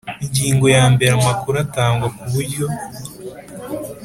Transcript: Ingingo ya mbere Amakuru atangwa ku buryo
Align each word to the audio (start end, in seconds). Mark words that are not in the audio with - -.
Ingingo 0.25 0.65
ya 0.75 0.83
mbere 0.93 1.11
Amakuru 1.19 1.55
atangwa 1.65 2.07
ku 2.17 2.23
buryo 2.33 2.65